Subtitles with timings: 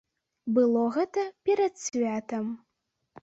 [0.55, 2.45] Было гэта перад святам.